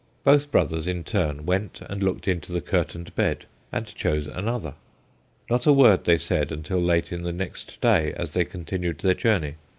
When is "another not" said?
4.25-5.67